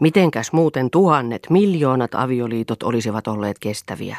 Mitenkäs 0.00 0.52
muuten 0.52 0.90
tuhannet, 0.90 1.46
miljoonat 1.50 2.14
avioliitot 2.14 2.82
olisivat 2.82 3.28
olleet 3.28 3.58
kestäviä? 3.58 4.16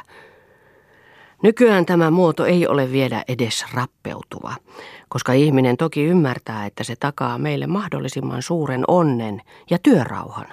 Nykyään 1.44 1.86
tämä 1.86 2.12
muoto 2.12 2.46
ei 2.46 2.68
ole 2.68 2.92
vielä 2.92 3.24
edes 3.28 3.66
rappeutuva, 3.74 4.56
koska 5.10 5.34
ihminen 5.34 5.78
toki 5.78 6.04
ymmärtää, 6.04 6.66
että 6.66 6.84
se 6.84 6.96
takaa 6.96 7.38
meille 7.38 7.68
mahdollisimman 7.68 8.42
suuren 8.42 8.84
onnen 8.88 9.42
ja 9.70 9.78
työrauhan. 9.84 10.48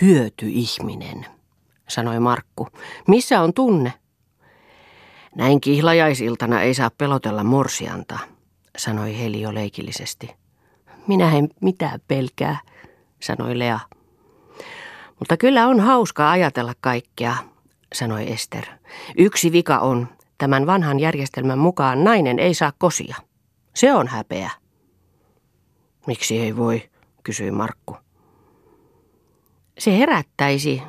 Hyöty 0.00 0.46
ihminen, 0.48 1.26
sanoi 1.88 2.20
Markku. 2.20 2.68
Missä 3.08 3.40
on 3.40 3.54
tunne? 3.54 3.92
Näin 5.34 5.60
kihlajaisiltana 5.60 6.62
ei 6.62 6.74
saa 6.74 6.90
pelotella 6.98 7.44
morsianta, 7.44 8.18
sanoi 8.76 9.18
Helio 9.18 9.54
leikillisesti. 9.54 10.43
Minä 11.06 11.36
en 11.36 11.48
mitään 11.60 12.00
pelkää, 12.08 12.58
sanoi 13.20 13.58
Lea. 13.58 13.80
Mutta 15.18 15.36
kyllä 15.36 15.66
on 15.66 15.80
hauskaa 15.80 16.30
ajatella 16.30 16.72
kaikkea, 16.80 17.36
sanoi 17.94 18.32
Ester. 18.32 18.64
Yksi 19.18 19.52
vika 19.52 19.78
on, 19.78 20.08
tämän 20.38 20.66
vanhan 20.66 21.00
järjestelmän 21.00 21.58
mukaan 21.58 22.04
nainen 22.04 22.38
ei 22.38 22.54
saa 22.54 22.72
kosia. 22.78 23.16
Se 23.74 23.94
on 23.94 24.08
häpeä. 24.08 24.50
Miksi 26.06 26.40
ei 26.40 26.56
voi, 26.56 26.90
kysyi 27.22 27.50
Markku. 27.50 27.96
Se 29.78 29.98
herättäisi, 29.98 30.82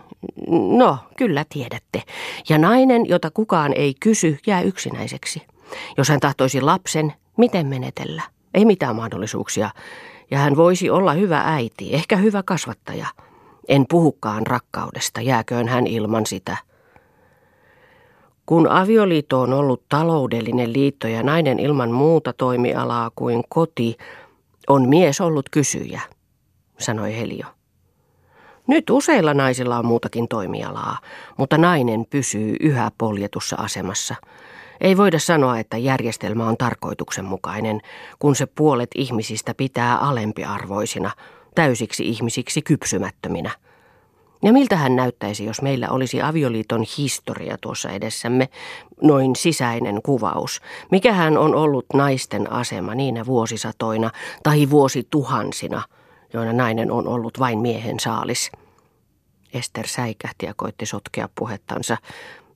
no 0.78 0.98
kyllä 1.18 1.46
tiedätte, 1.50 2.04
ja 2.50 2.58
nainen, 2.58 3.06
jota 3.06 3.32
kukaan 3.32 3.74
ei 3.74 3.94
kysy, 4.00 4.38
jää 4.48 4.62
yksinäiseksi. 4.62 5.42
Jos 5.98 6.10
hän 6.10 6.20
tahtoisi 6.20 6.62
lapsen, 6.62 7.14
miten 7.38 7.68
menetellä? 7.68 8.35
Ei 8.56 8.66
mitään 8.66 8.96
mahdollisuuksia. 8.96 9.70
Ja 10.32 10.38
hän 10.38 10.56
voisi 10.56 10.90
olla 10.90 11.14
hyvä 11.14 11.42
äiti, 11.46 11.94
ehkä 11.94 12.16
hyvä 12.18 12.44
kasvattaja. 12.44 13.08
En 13.68 13.86
puhukaan 13.90 14.48
rakkaudesta, 14.48 15.22
jääköön 15.22 15.68
hän 15.68 15.88
ilman 15.88 16.26
sitä. 16.26 16.58
Kun 18.46 18.68
avioliitto 18.68 19.42
on 19.42 19.54
ollut 19.54 19.84
taloudellinen 19.90 20.74
liitto 20.74 21.08
ja 21.08 21.24
nainen 21.24 21.60
ilman 21.60 21.92
muuta 21.92 22.34
toimialaa 22.34 23.12
kuin 23.16 23.44
koti, 23.50 23.98
on 24.68 24.90
mies 24.90 25.22
ollut 25.22 25.50
kysyjä, 25.50 26.02
sanoi 26.80 27.18
Helio. 27.18 27.46
Nyt 28.68 28.90
useilla 28.90 29.34
naisilla 29.34 29.78
on 29.78 29.86
muutakin 29.86 30.28
toimialaa, 30.28 30.98
mutta 31.38 31.58
nainen 31.58 32.06
pysyy 32.10 32.56
yhä 32.60 32.92
poljetussa 32.98 33.56
asemassa. 33.56 34.16
Ei 34.82 34.98
voida 34.98 35.20
sanoa, 35.20 35.60
että 35.60 35.78
järjestelmä 35.78 36.48
on 36.48 36.58
tarkoituksenmukainen, 36.58 37.82
kun 38.20 38.36
se 38.36 38.46
puolet 38.46 38.90
ihmisistä 38.96 39.54
pitää 39.54 39.98
alempiarvoisina, 39.98 41.12
täysiksi 41.56 42.10
ihmisiksi 42.10 42.62
kypsymättöminä. 42.62 43.52
Ja 44.44 44.54
miltä 44.54 44.76
hän 44.76 44.96
näyttäisi, 44.96 45.46
jos 45.46 45.62
meillä 45.62 45.90
olisi 45.90 46.22
avioliiton 46.22 46.86
historia 46.98 47.58
tuossa 47.62 47.90
edessämme, 47.90 48.50
noin 49.02 49.36
sisäinen 49.36 50.02
kuvaus. 50.02 50.62
Mikä 50.92 51.14
hän 51.14 51.38
on 51.38 51.56
ollut 51.56 51.86
naisten 51.94 52.52
asema 52.52 52.96
niinä 52.96 53.26
vuosisatoina 53.26 54.12
tai 54.44 54.70
vuosituhansina, 54.70 55.82
joina 56.34 56.54
nainen 56.54 56.92
on 56.92 57.08
ollut 57.08 57.40
vain 57.40 57.60
miehen 57.60 58.00
saalis. 58.00 58.52
Ester 59.54 59.88
säikähti 59.88 60.46
ja 60.46 60.54
koitti 60.58 60.86
sotkea 60.86 61.30
puhettansa. 61.36 61.98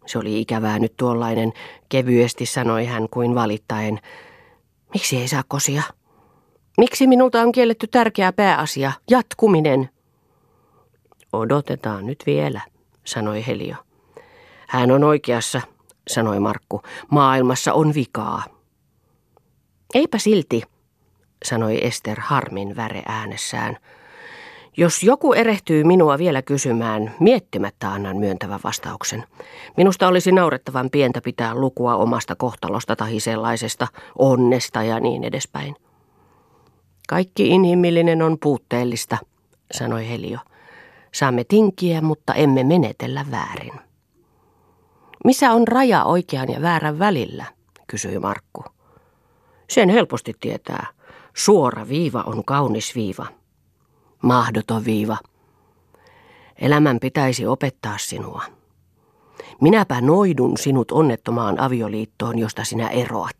Se 0.09 0.19
oli 0.19 0.41
ikävää 0.41 0.79
nyt 0.79 0.97
tuollainen, 0.97 1.53
kevyesti 1.89 2.45
sanoi 2.45 2.85
hän 2.85 3.09
kuin 3.09 3.35
valittaen. 3.35 3.99
Miksi 4.93 5.17
ei 5.17 5.27
saa 5.27 5.43
kosia? 5.47 5.83
Miksi 6.77 7.07
minulta 7.07 7.41
on 7.41 7.51
kielletty 7.51 7.87
tärkeä 7.87 8.33
pääasia, 8.33 8.91
jatkuminen? 9.09 9.89
Odotetaan 11.33 12.05
nyt 12.05 12.23
vielä, 12.25 12.61
sanoi 13.05 13.47
Helio. 13.47 13.75
Hän 14.67 14.91
on 14.91 15.03
oikeassa, 15.03 15.61
sanoi 16.07 16.39
Markku. 16.39 16.81
Maailmassa 17.11 17.73
on 17.73 17.93
vikaa. 17.93 18.43
Eipä 19.93 20.17
silti, 20.17 20.61
sanoi 21.45 21.85
Ester 21.85 22.19
harmin 22.19 22.75
väre 22.75 23.01
äänessään. 23.07 23.77
Jos 24.79 25.03
joku 25.03 25.33
erehtyy 25.33 25.83
minua 25.83 26.17
vielä 26.17 26.41
kysymään, 26.41 27.15
miettimättä 27.19 27.91
annan 27.91 28.17
myöntävän 28.17 28.59
vastauksen. 28.63 29.24
Minusta 29.77 30.07
olisi 30.07 30.31
naurettavan 30.31 30.89
pientä 30.89 31.21
pitää 31.21 31.55
lukua 31.55 31.95
omasta 31.95 32.36
kohtalosta 32.36 32.95
tai 32.95 33.19
sellaisesta 33.19 33.88
onnesta 34.17 34.83
ja 34.83 35.00
niin 35.00 35.24
edespäin. 35.24 35.75
Kaikki 37.09 37.48
inhimillinen 37.48 38.21
on 38.21 38.38
puutteellista, 38.39 39.17
sanoi 39.71 40.09
Helio. 40.09 40.39
Saamme 41.13 41.43
tinkiä, 41.43 42.01
mutta 42.01 42.33
emme 42.33 42.63
menetellä 42.63 43.25
väärin. 43.31 43.74
Missä 45.25 45.51
on 45.51 45.67
raja 45.67 46.03
oikean 46.03 46.50
ja 46.50 46.62
väärän 46.62 47.00
välillä, 47.00 47.45
kysyi 47.88 48.19
Markku. 48.19 48.63
Sen 49.69 49.89
helposti 49.89 50.33
tietää. 50.39 50.88
Suora 51.36 51.88
viiva 51.88 52.24
on 52.25 52.45
kaunis 52.45 52.95
viiva. 52.95 53.38
Mahdoton 54.23 54.85
viiva. 54.85 55.17
Elämän 56.55 56.99
pitäisi 56.99 57.45
opettaa 57.45 57.97
sinua. 57.97 58.43
Minäpä 59.61 60.01
noidun 60.01 60.57
sinut 60.57 60.91
onnettomaan 60.91 61.59
avioliittoon, 61.59 62.39
josta 62.39 62.63
sinä 62.63 62.88
eroat. 62.88 63.39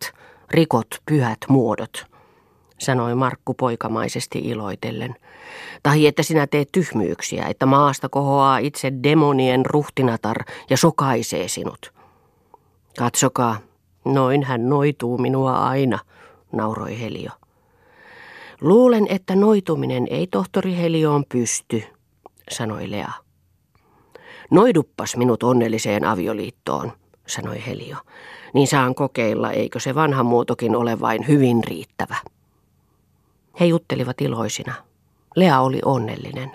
Rikot 0.52 0.88
pyhät 1.06 1.38
muodot, 1.48 2.06
sanoi 2.80 3.16
Markku 3.16 3.54
poikamaisesti 3.54 4.40
iloitellen. 4.40 5.16
Tai 5.84 6.08
että 6.08 6.24
sinä 6.24 6.48
teet 6.48 6.70
tyhmyyksiä, 6.72 7.46
että 7.46 7.66
maasta 7.66 8.10
kohoaa 8.10 8.58
itse 8.58 8.92
demonien 9.04 9.66
ruhtinatar 9.66 10.38
ja 10.70 10.78
sokaisee 10.78 11.48
sinut. 11.48 11.94
Katsokaa, 13.00 13.58
noin 14.06 14.44
hän 14.44 14.70
noituu 14.70 15.18
minua 15.18 15.68
aina, 15.68 16.00
nauroi 16.52 17.00
Helio. 17.00 17.32
Luulen, 18.62 19.08
että 19.10 19.36
noituminen 19.36 20.08
ei 20.10 20.28
tohtori 20.28 20.78
Helioon 20.78 21.24
pysty, 21.30 21.84
sanoi 22.52 22.92
Lea. 22.92 23.12
Noiduppas 24.52 25.18
minut 25.18 25.44
onnelliseen 25.44 26.06
avioliittoon, 26.06 26.92
sanoi 27.28 27.66
Helio. 27.66 27.98
Niin 28.54 28.68
saan 28.68 28.96
kokeilla, 28.96 29.52
eikö 29.52 29.80
se 29.80 29.96
vanha 29.96 30.24
muotokin 30.24 30.76
ole 30.76 31.00
vain 31.00 31.28
hyvin 31.28 31.64
riittävä. 31.64 32.16
He 33.60 33.66
juttelivat 33.66 34.22
iloisina. 34.22 34.74
Lea 35.36 35.60
oli 35.60 35.80
onnellinen. 35.86 36.52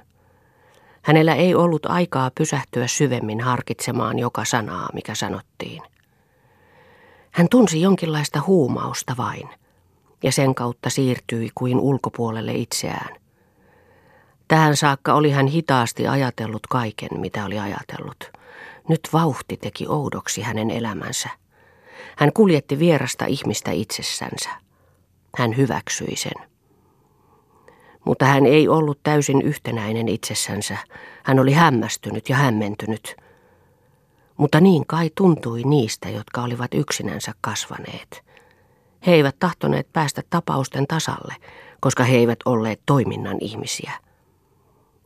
Hänellä 1.03 1.35
ei 1.35 1.55
ollut 1.55 1.87
aikaa 1.87 2.31
pysähtyä 2.35 2.87
syvemmin 2.87 3.41
harkitsemaan 3.41 4.19
joka 4.19 4.45
sanaa, 4.45 4.89
mikä 4.95 5.15
sanottiin. 5.15 5.83
Hän 7.31 7.49
tunsi 7.51 7.81
jonkinlaista 7.81 8.41
huumausta 8.47 9.15
vain– 9.19 9.49
ja 10.25 10.33
sen 10.33 10.55
kautta 10.55 10.91
siirtyi 10.91 11.51
kuin 11.55 11.81
ulkopuolelle 11.81 12.53
itseään. 12.53 13.17
Tähän 14.49 14.77
saakka 14.77 15.15
oli 15.15 15.31
hän 15.31 15.47
hitaasti 15.47 16.07
ajatellut 16.07 16.67
kaiken, 16.67 17.21
mitä 17.21 17.45
oli 17.45 17.59
ajatellut. 17.59 18.33
Nyt 18.89 19.09
vauhti 19.13 19.57
teki 19.57 19.87
oudoksi 19.89 20.43
hänen 20.43 20.71
elämänsä. 20.71 21.29
Hän 22.17 22.33
kuljetti 22.33 22.79
vierasta 22.79 23.27
ihmistä 23.27 23.71
itsessänsä. 23.71 24.51
Hän 25.39 25.57
hyväksyi 25.57 26.17
sen. 26.17 26.49
Mutta 28.05 28.25
hän 28.25 28.47
ei 28.47 28.69
ollut 28.69 28.99
täysin 29.03 29.43
yhtenäinen 29.43 30.09
itsessänsä. 30.09 30.79
Hän 31.25 31.39
oli 31.39 31.53
hämmästynyt 31.53 32.29
ja 32.29 32.37
hämmentynyt. 32.37 33.17
Mutta 34.37 34.61
niin 34.61 34.87
kai 34.87 35.11
tuntui 35.15 35.63
niistä, 35.63 36.09
jotka 36.09 36.43
olivat 36.43 36.75
yksinänsä 36.75 37.33
kasvaneet. 37.41 38.25
He 39.07 39.13
eivät 39.15 39.39
tahtoneet 39.39 39.93
päästä 39.93 40.23
tapausten 40.31 40.87
tasalle, 40.87 41.35
koska 41.81 42.05
he 42.05 42.17
eivät 42.17 42.39
olleet 42.45 42.81
toiminnan 42.87 43.37
ihmisiä. 43.41 43.93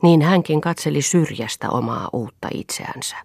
Niin 0.02 0.22
hänkin 0.22 0.60
katseli 0.60 1.02
syrjästä 1.02 1.70
omaa 1.70 2.08
uutta 2.12 2.48
itseänsä. 2.54 3.16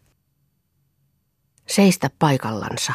Seistä 1.67 2.09
paikallansa 2.19 2.93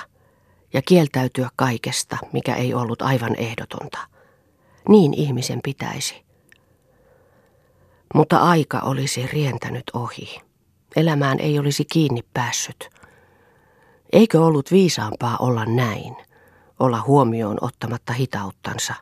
ja 0.72 0.82
kieltäytyä 0.82 1.48
kaikesta, 1.56 2.16
mikä 2.32 2.54
ei 2.54 2.74
ollut 2.74 3.02
aivan 3.02 3.34
ehdotonta. 3.36 3.98
Niin 4.88 5.14
ihmisen 5.14 5.60
pitäisi. 5.64 6.24
Mutta 8.14 8.38
aika 8.38 8.80
olisi 8.80 9.26
rientänyt 9.26 9.84
ohi. 9.94 10.40
Elämään 10.96 11.40
ei 11.40 11.58
olisi 11.58 11.84
kiinni 11.84 12.20
päässyt. 12.34 12.90
Eikö 14.12 14.44
ollut 14.44 14.70
viisaampaa 14.70 15.36
olla 15.36 15.64
näin? 15.64 16.27
Olla 16.80 17.02
huomioon 17.06 17.58
ottamatta 17.60 18.12
hitauttansa, 18.12 18.94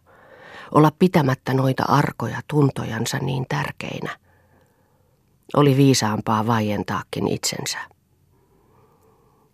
olla 0.74 0.90
pitämättä 0.98 1.54
noita 1.54 1.84
arkoja 1.88 2.40
tuntojansa 2.48 3.18
niin 3.18 3.46
tärkeinä. 3.48 4.16
Oli 5.56 5.76
viisaampaa 5.76 6.46
vaientaakin 6.46 7.28
itsensä. 7.28 7.78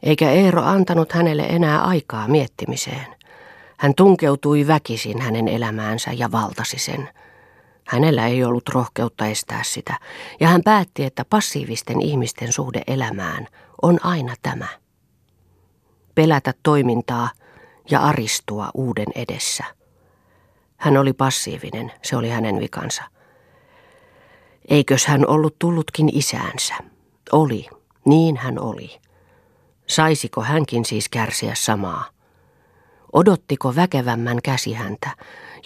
Eikä 0.03 0.31
Eero 0.31 0.63
antanut 0.63 1.13
hänelle 1.13 1.43
enää 1.43 1.83
aikaa 1.83 2.29
miettimiseen. 2.29 3.17
Hän 3.79 3.95
tunkeutui 3.95 4.67
väkisin 4.67 5.21
hänen 5.21 5.49
elämäänsä 5.49 6.13
ja 6.13 6.33
valtasi 6.33 6.79
sen. 6.79 7.09
Hänellä 7.87 8.27
ei 8.27 8.45
ollut 8.45 8.69
rohkeutta 8.69 9.27
estää 9.27 9.63
sitä, 9.63 9.99
ja 10.41 10.49
hän 10.49 10.63
päätti, 10.63 11.05
että 11.05 11.25
passiivisten 11.31 12.03
ihmisten 12.03 12.53
suhde 12.53 12.83
elämään 12.87 13.47
on 13.83 13.99
aina 14.03 14.35
tämä. 14.43 14.67
Pelätä 16.15 16.55
toimintaa– 16.63 17.31
ja 17.93 18.01
aristua 18.01 18.71
uuden 18.75 19.07
edessä. 19.15 19.65
Hän 20.77 20.97
oli 20.97 21.13
passiivinen, 21.13 21.93
se 22.03 22.17
oli 22.17 22.29
hänen 22.29 22.61
vikansa. 22.61 23.03
Eikös 24.69 25.07
hän 25.07 25.27
ollut 25.29 25.59
tullutkin 25.59 26.09
isäänsä? 26.13 26.75
Oli, 27.33 27.67
niin 28.05 28.37
hän 28.37 28.61
oli. 28.61 29.01
Saisiko 29.87 30.43
hänkin 30.43 30.85
siis 30.85 31.09
kärsiä 31.09 31.55
samaa? 31.55 32.05
Odottiko 33.13 33.77
väkevämmän 33.77 34.39
käsi 34.45 34.73
häntä? 34.73 35.11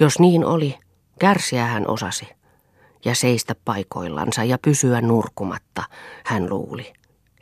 Jos 0.01 0.19
niin 0.19 0.45
oli, 0.45 0.79
kärsiä 1.21 1.67
hän 1.67 1.91
osasi. 1.91 2.29
Ja 3.05 3.15
seistä 3.15 3.55
paikoillansa 3.65 4.45
ja 4.45 4.59
pysyä 4.65 5.01
nurkumatta, 5.01 5.83
hän 6.25 6.51
luuli, 6.51 6.93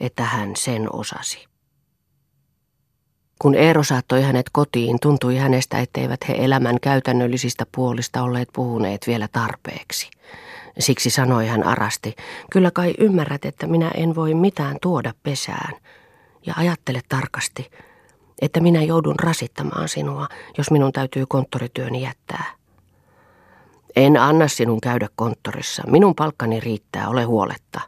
että 0.01 0.25
hän 0.25 0.57
sen 0.57 0.95
osasi. 0.95 1.54
Kun 3.45 3.55
Eero 3.55 3.83
saattoi 3.83 4.23
hänet 4.23 4.47
kotiin, 4.53 4.99
tuntui 5.03 5.37
hänestä, 5.37 5.79
etteivät 5.79 6.21
he 6.29 6.35
elämän 6.39 6.81
käytännöllisistä 6.81 7.67
puolista 7.75 8.23
olleet 8.23 8.49
puhuneet 8.53 9.07
vielä 9.07 9.29
tarpeeksi. 9.33 10.11
Siksi 10.79 11.11
sanoi 11.11 11.47
hän 11.47 11.65
arasti, 11.65 12.15
kyllä 12.51 12.71
kai 12.71 12.95
ymmärrät, 12.99 13.45
että 13.45 13.67
minä 13.67 13.91
en 13.91 14.15
voi 14.15 14.35
mitään 14.35 14.77
tuoda 14.83 15.15
pesään. 15.23 15.75
Ja 16.47 16.55
ajattele 16.57 17.01
tarkasti, 17.09 17.71
että 18.43 18.61
minä 18.61 18.83
joudun 18.83 19.19
rasittamaan 19.19 19.89
sinua, 19.89 20.29
jos 20.59 20.71
minun 20.71 20.93
täytyy 20.93 21.25
konttorityöni 21.29 22.03
jättää. 22.03 22.45
En 23.97 24.17
anna 24.17 24.49
sinun 24.49 24.81
käydä 24.81 25.09
konttorissa. 25.17 25.83
Minun 25.87 26.15
palkkani 26.15 26.61
riittää, 26.61 27.09
ole 27.09 27.25
huoletta. 27.25 27.81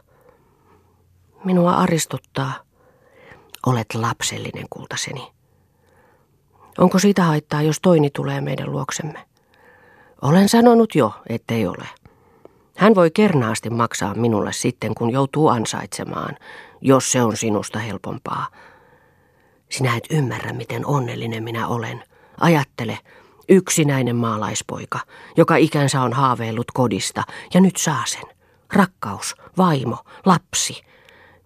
Minua 1.43 1.73
aristuttaa. 1.73 2.53
Olet 3.65 3.93
lapsellinen, 3.93 4.65
kultaseni. 4.69 5.36
Onko 6.77 6.99
siitä 6.99 7.23
haittaa, 7.23 7.61
jos 7.61 7.79
toini 7.79 8.09
tulee 8.09 8.41
meidän 8.41 8.71
luoksemme? 8.71 9.25
Olen 10.21 10.49
sanonut 10.49 10.95
jo, 10.95 11.13
ettei 11.29 11.67
ole. 11.67 11.85
Hän 12.77 12.95
voi 12.95 13.11
kernaasti 13.11 13.69
maksaa 13.69 14.13
minulle 14.15 14.53
sitten, 14.53 14.95
kun 14.95 15.09
joutuu 15.09 15.47
ansaitsemaan, 15.47 16.37
jos 16.81 17.11
se 17.11 17.21
on 17.21 17.37
sinusta 17.37 17.79
helpompaa. 17.79 18.47
Sinä 19.69 19.95
et 19.97 20.03
ymmärrä, 20.09 20.53
miten 20.53 20.85
onnellinen 20.85 21.43
minä 21.43 21.67
olen. 21.67 22.03
Ajattele, 22.39 22.99
yksinäinen 23.49 24.15
maalaispoika, 24.15 24.99
joka 25.37 25.55
ikänsä 25.55 26.01
on 26.01 26.13
haaveillut 26.13 26.71
kodista, 26.73 27.23
ja 27.53 27.61
nyt 27.61 27.77
saa 27.77 28.03
sen. 28.05 28.23
Rakkaus, 28.73 29.35
vaimo, 29.57 29.97
lapsi. 30.25 30.81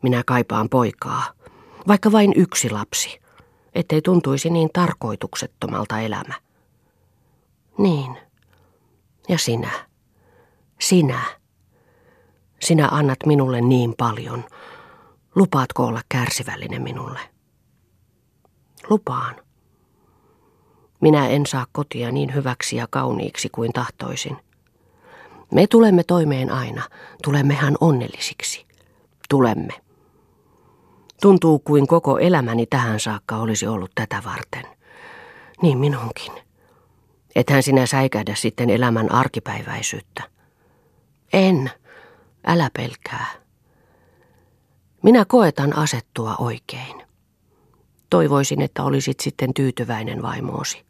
Minä 0.02 0.24
kaipaan 0.26 0.70
poikaa, 0.70 1.24
vaikka 1.88 2.12
vain 2.12 2.34
yksi 2.36 2.70
lapsi, 2.70 3.22
ettei 3.76 4.02
tuntuisi 4.02 4.50
niin 4.50 4.70
tarkoituksettomalta 4.74 6.00
elämä. 6.00 6.34
Niin, 7.78 8.18
ja 9.30 9.38
sinä, 9.38 9.72
sinä, 10.80 11.22
sinä 12.60 12.88
annat 12.92 13.20
minulle 13.26 13.62
niin 13.62 13.94
paljon. 13.98 14.46
Lupaatko 15.36 15.86
olla 15.86 16.02
kärsivällinen 16.10 16.82
minulle? 16.82 17.20
Lupaan. 18.90 19.36
Minä 21.02 21.28
en 21.28 21.46
saa 21.46 21.66
kotia 21.72 22.12
niin 22.12 22.34
hyväksi 22.34 22.76
ja 22.76 22.88
kauniiksi 22.90 23.50
kuin 23.50 23.74
tahtoisin. 23.74 24.38
Me 25.52 25.68
tulemme 25.68 26.04
toimeen 26.04 26.52
aina, 26.52 26.84
tulemmehan 27.24 27.78
onnellisiksi. 27.82 28.66
Tulemme. 29.30 29.74
Tuntuu 31.22 31.60
kuin 31.60 31.88
koko 31.88 32.20
elämäni 32.20 32.66
tähän 32.66 33.00
saakka 33.00 33.36
olisi 33.36 33.68
ollut 33.68 33.92
tätä 33.96 34.22
varten. 34.26 34.66
Niin 35.62 35.78
minunkin. 35.78 36.34
Ethän 37.36 37.64
sinä 37.64 37.86
säikähdä 37.86 38.36
sitten 38.36 38.70
elämän 38.70 39.12
arkipäiväisyyttä. 39.12 40.24
En, 41.34 41.72
älä 42.46 42.70
pelkää. 42.78 43.28
Minä 45.04 45.26
koetan 45.28 45.78
asettua 45.78 46.36
oikein. 46.36 47.04
Toivoisin, 48.10 48.62
että 48.62 48.84
olisit 48.84 49.20
sitten 49.20 49.54
tyytyväinen 49.54 50.22
vaimoosi. 50.22 50.86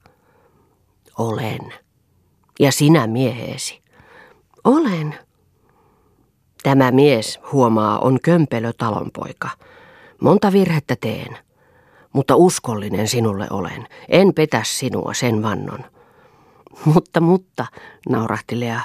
Olen. 1.18 1.74
Ja 2.60 2.72
sinä 2.72 3.08
mieheesi. 3.08 3.82
Olen. 4.64 5.16
Tämä 6.64 6.92
mies, 6.92 7.40
huomaa, 7.52 8.00
on 8.00 8.20
kömpelö 8.24 8.74
talonpoika. 8.78 9.50
Monta 10.22 10.52
virhettä 10.52 10.96
teen, 11.02 11.38
mutta 12.14 12.36
uskollinen 12.36 13.08
sinulle 13.08 13.48
olen. 13.50 13.88
En 14.10 14.34
petä 14.34 14.62
sinua, 14.66 15.14
sen 15.14 15.44
vannon. 15.44 15.80
Mutta, 16.86 17.20
mutta, 17.22 17.66
naurahti 18.10 18.60
Lea. 18.60 18.82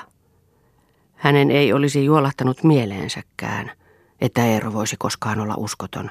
Hänen 1.15 1.51
ei 1.51 1.73
olisi 1.73 2.05
juolahtanut 2.05 2.65
mieleensäkään, 2.65 3.73
että 4.21 4.47
Eero 4.47 4.73
voisi 4.73 4.97
koskaan 4.99 5.41
olla 5.41 5.55
uskoton. 5.57 6.11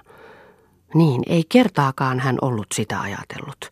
Niin, 0.93 1.23
ei 1.27 1.43
kertaakaan 1.49 2.19
hän 2.19 2.37
ollut 2.41 2.67
sitä 2.73 3.01
ajatellut. 3.01 3.69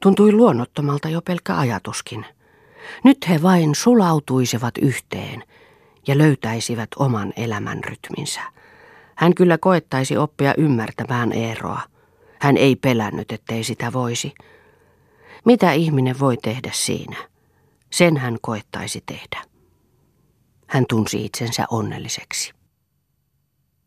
Tuntui 0.00 0.32
luonnottomalta 0.32 1.08
jo 1.08 1.22
pelkkä 1.22 1.58
ajatuskin. 1.58 2.26
Nyt 3.04 3.28
he 3.28 3.42
vain 3.42 3.74
sulautuisivat 3.74 4.78
yhteen 4.78 5.44
ja 6.06 6.18
löytäisivät 6.18 6.88
oman 6.96 7.32
elämän 7.36 7.84
rytminsä. 7.84 8.40
Hän 9.16 9.34
kyllä 9.34 9.58
koettaisi 9.58 10.16
oppia 10.16 10.54
ymmärtämään 10.58 11.32
Eeroa. 11.32 11.80
Hän 12.40 12.56
ei 12.56 12.76
pelännyt, 12.76 13.32
ettei 13.32 13.64
sitä 13.64 13.92
voisi. 13.92 14.34
Mitä 15.44 15.72
ihminen 15.72 16.18
voi 16.20 16.36
tehdä 16.36 16.70
siinä? 16.72 17.16
Sen 17.90 18.16
hän 18.16 18.38
koettaisi 18.40 19.02
tehdä. 19.06 19.44
Hän 20.66 20.84
tunsi 20.88 21.24
itsensä 21.24 21.64
onnelliseksi. 21.70 22.52